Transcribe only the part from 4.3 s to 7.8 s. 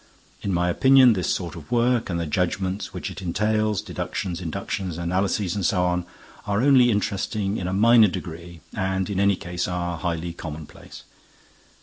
inductions, analyses and so on, are only interesting in a